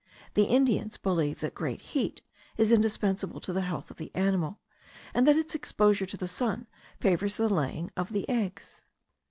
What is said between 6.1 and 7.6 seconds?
the sun favours the